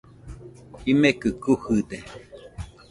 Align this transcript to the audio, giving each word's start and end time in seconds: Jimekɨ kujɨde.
Jimekɨ 0.83 1.29
kujɨde. 1.43 1.97